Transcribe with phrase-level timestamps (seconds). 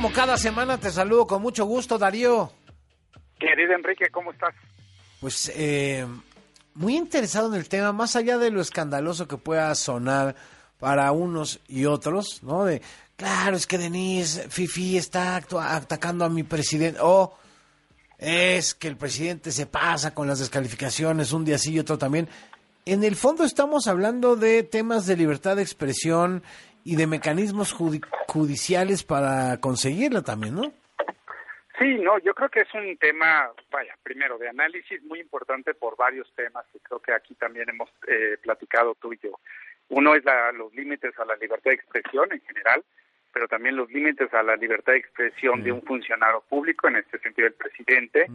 [0.00, 2.50] como cada semana te saludo con mucho gusto, Darío.
[3.38, 4.54] Querido Enrique, ¿cómo estás?
[5.20, 6.06] Pues eh,
[6.72, 10.36] muy interesado en el tema, más allá de lo escandaloso que pueda sonar
[10.78, 12.64] para unos y otros, ¿no?
[12.64, 12.80] De,
[13.16, 17.36] claro, es que Denise Fifi está atacando a mi presidente, o
[18.16, 22.26] es que el presidente se pasa con las descalificaciones un día sí y otro también.
[22.86, 26.42] En el fondo estamos hablando de temas de libertad de expresión
[26.84, 30.72] y de mecanismos judiciales para conseguirla también, ¿no?
[31.78, 35.96] Sí, no, yo creo que es un tema, vaya, primero de análisis muy importante por
[35.96, 39.30] varios temas que creo que aquí también hemos eh, platicado tú y yo.
[39.88, 42.84] Uno es la, los límites a la libertad de expresión en general,
[43.32, 47.18] pero también los límites a la libertad de expresión de un funcionario público, en este
[47.18, 48.26] sentido el presidente.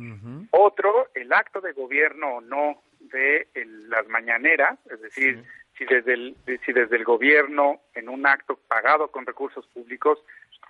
[0.49, 3.47] Otro, el acto de gobierno o no de
[3.89, 5.43] las mañaneras, es decir,
[5.77, 10.19] si desde el si desde el gobierno en un acto pagado con recursos públicos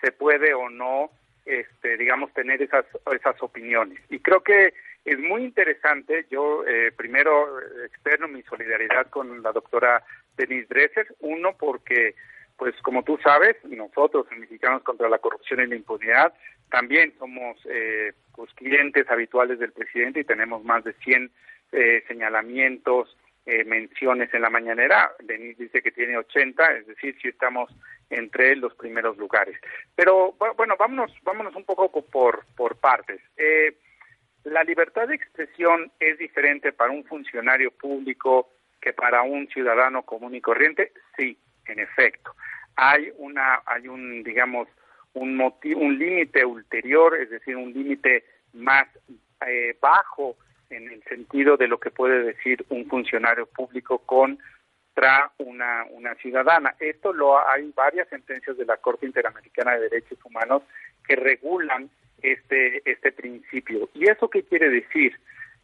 [0.02, 1.12] se puede o no
[1.46, 4.00] este digamos tener esas esas opiniones.
[4.10, 10.04] Y creo que es muy interesante yo eh, primero externo mi solidaridad con la doctora
[10.36, 12.16] Denise Dresser uno porque
[12.58, 16.34] pues como tú sabes nosotros mexicanos contra la corrupción y la impunidad
[16.70, 21.32] también somos eh, pues clientes habituales del presidente y tenemos más de 100
[21.72, 23.16] eh, señalamientos
[23.46, 25.12] eh, menciones en la mañanera.
[25.20, 27.72] Denis dice que tiene 80, es decir, si estamos
[28.10, 29.56] entre los primeros lugares.
[29.96, 33.22] Pero bueno, vámonos, vámonos un poco por, por partes.
[33.38, 33.78] Eh,
[34.46, 38.50] la libertad de expresión es diferente para un funcionario público
[38.82, 40.92] que para un ciudadano común y corriente.
[41.18, 42.36] Sí, en efecto.
[42.76, 44.68] Hay una, hay un, digamos,
[45.14, 48.88] un motivo, un límite ulterior, es decir, un límite más
[49.46, 50.38] eh, bajo
[50.70, 56.76] en el sentido de lo que puede decir un funcionario público contra una, una ciudadana.
[56.80, 60.64] Esto lo hay varias sentencias de la Corte Interamericana de Derechos Humanos
[61.08, 61.90] que regulan
[62.22, 63.90] este este principio.
[63.94, 65.18] ¿Y eso qué quiere decir?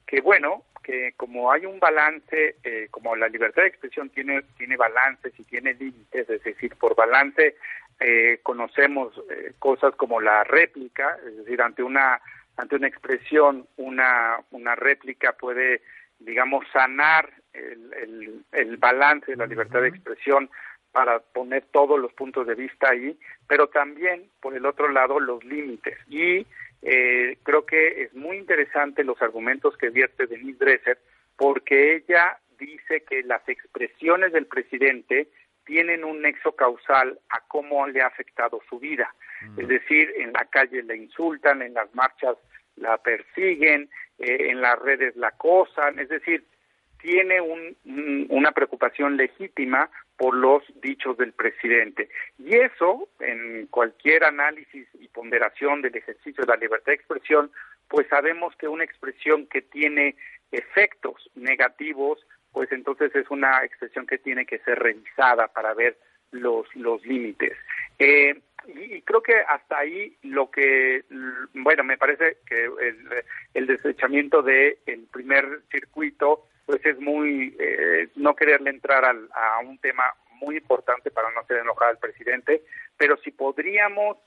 [0.06, 4.78] Que bueno, que como hay un balance, eh, como la libertad de expresión tiene tiene
[4.78, 7.56] balances y tiene límites, es decir, por balance
[8.00, 12.20] eh, conocemos eh, cosas como la réplica, es decir, ante una
[12.58, 15.82] ante una expresión, una, una réplica puede,
[16.20, 20.50] digamos, sanar el, el, balance de la libertad de expresión
[20.92, 23.18] para poner todos los puntos de vista ahí,
[23.48, 25.98] pero también, por el otro lado, los límites.
[26.10, 26.46] Y
[26.82, 31.00] eh, creo que es muy interesante los argumentos que vierte Denise Dresser,
[31.38, 35.28] porque ella dice que las expresiones del presidente
[35.66, 39.14] tienen un nexo causal a cómo le ha afectado su vida.
[39.58, 42.38] Es decir, en la calle le insultan, en las marchas
[42.76, 43.90] la persiguen,
[44.20, 46.46] eh, en las redes la acosan, es decir,
[47.00, 47.76] tiene un,
[48.30, 52.10] una preocupación legítima por los dichos del presidente.
[52.38, 57.52] Y eso, en cualquier análisis y ponderación del ejercicio de la libertad de expresión,
[57.88, 60.16] pues sabemos que una expresión que tiene
[60.52, 62.20] efectos negativos,
[62.52, 65.98] pues entonces es una expresión que tiene que ser revisada para ver
[66.32, 67.58] los, los límites.
[68.00, 71.04] Eh, y, creo que hasta ahí lo que,
[71.54, 73.24] bueno, me parece que el,
[73.54, 79.60] el desechamiento del el primer circuito, pues es muy, eh, no quererle entrar al, a
[79.60, 80.04] un tema
[80.40, 82.64] muy importante para no hacer enojar al presidente,
[82.98, 84.18] pero si podríamos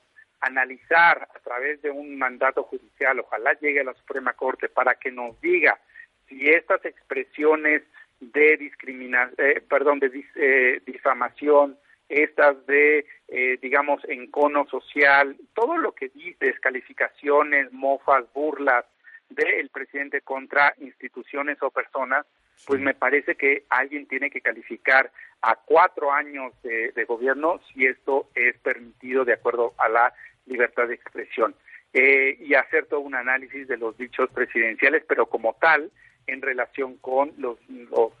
[0.41, 5.11] analizar a través de un mandato judicial, ojalá llegue a la Suprema Corte para que
[5.11, 5.79] nos diga
[6.27, 7.83] si estas expresiones
[8.19, 11.77] de discriminación, eh, perdón, de eh, difamación,
[12.09, 18.85] estas de, eh, digamos, encono social, todo lo que dice, descalificaciones, mofas, burlas
[19.29, 22.25] del presidente contra instituciones o personas,
[22.65, 25.11] pues me parece que alguien tiene que calificar
[25.41, 30.13] a cuatro años de, gobierno si esto es permitido de acuerdo a la
[30.45, 31.55] libertad de expresión.
[31.93, 35.91] Eh, y hacer todo un análisis de los dichos presidenciales, pero como tal,
[36.27, 37.57] en relación con los,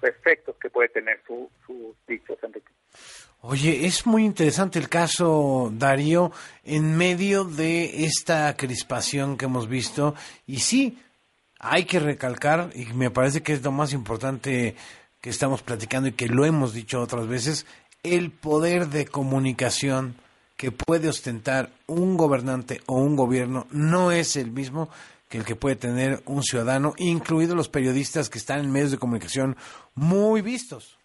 [0.01, 2.69] efectos que puede tener sus su dichos, Enrique.
[3.41, 6.31] Oye, es muy interesante el caso, Darío,
[6.63, 10.15] en medio de esta crispación que hemos visto.
[10.47, 10.97] Y sí,
[11.59, 14.75] hay que recalcar, y me parece que es lo más importante
[15.21, 17.65] que estamos platicando y que lo hemos dicho otras veces,
[18.03, 20.15] el poder de comunicación
[20.57, 24.89] que puede ostentar un gobernante o un gobierno no es el mismo
[25.35, 29.55] el que puede tener un ciudadano, incluidos los periodistas que están en medios de comunicación
[29.93, 30.99] muy vistos.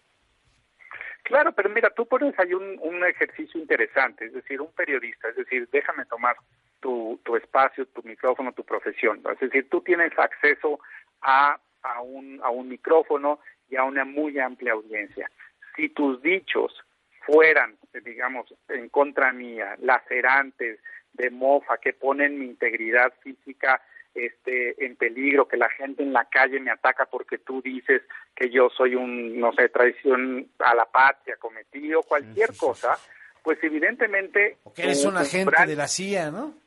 [1.23, 5.35] Claro, pero mira, tú pones ahí un, un ejercicio interesante, es decir, un periodista, es
[5.35, 6.35] decir, déjame tomar
[6.79, 9.21] tu, tu espacio, tu micrófono, tu profesión.
[9.31, 10.79] Es decir, tú tienes acceso
[11.21, 13.39] a, a, un, a un micrófono
[13.69, 15.29] y a una muy amplia audiencia.
[15.75, 16.73] Si tus dichos
[17.25, 20.79] fueran, digamos, en contra mía, lacerantes,
[21.13, 23.81] de mofa, que ponen mi integridad física
[24.13, 28.01] este, en peligro, que la gente en la calle me ataca porque tú dices
[28.35, 32.97] que yo soy un, no sé, traición a la patria cometido, cualquier cosa,
[33.43, 34.57] pues evidentemente...
[34.63, 36.55] O que eres un agente de la CIA, ¿no?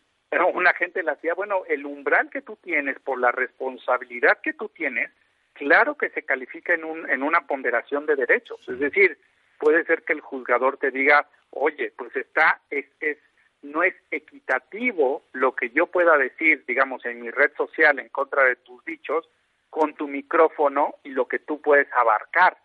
[0.55, 4.53] Un agente de la CIA, bueno, el umbral que tú tienes por la responsabilidad que
[4.53, 5.11] tú tienes,
[5.53, 8.59] claro que se califica en, un, en una ponderación de derechos.
[8.69, 9.17] Es decir,
[9.59, 13.17] puede ser que el juzgador te diga, oye, pues está, es, es,
[13.65, 18.45] no es equitativo lo que yo pueda decir, digamos, en mi red social en contra
[18.45, 19.29] de tus dichos,
[19.71, 22.57] con tu micrófono y lo que tú puedes abarcar.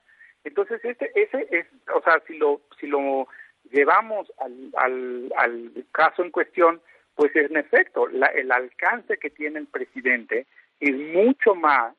[0.43, 1.65] Entonces, ese, ese es,
[1.95, 3.27] o sea, si lo, si lo
[3.71, 6.81] llevamos al, al, al caso en cuestión,
[7.15, 10.45] pues en efecto, la, el alcance que tiene el presidente
[10.79, 11.93] es mucho más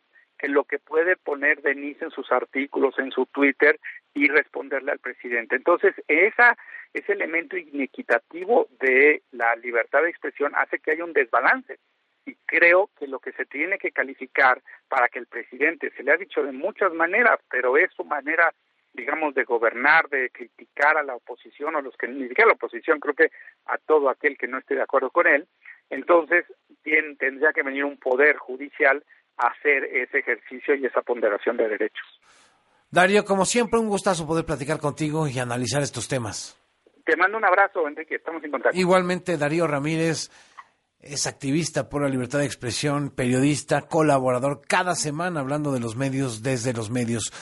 [0.48, 3.78] lo que puede poner Denise en sus artículos, en su Twitter
[4.14, 5.56] y responderle al presidente.
[5.56, 6.56] Entonces, esa,
[6.92, 11.78] ese elemento inequitativo de la libertad de expresión hace que haya un desbalance.
[12.26, 16.12] Y creo que lo que se tiene que calificar para que el presidente, se le
[16.12, 18.52] ha dicho de muchas maneras, pero es su manera,
[18.92, 22.54] digamos, de gobernar, de criticar a la oposición o los que ni siquiera a la
[22.54, 23.30] oposición, creo que
[23.66, 25.46] a todo aquel que no esté de acuerdo con él,
[25.88, 26.44] entonces
[26.84, 29.04] bien, tendría que venir un poder judicial
[29.48, 32.06] hacer ese ejercicio y esa ponderación de derechos.
[32.90, 36.56] Darío, como siempre, un gustazo poder platicar contigo y analizar estos temas.
[37.04, 38.78] Te mando un abrazo, Enrique, estamos en contacto.
[38.78, 40.30] Igualmente, Darío Ramírez
[41.00, 46.42] es activista por la libertad de expresión, periodista, colaborador cada semana hablando de los medios
[46.42, 47.32] desde los medios.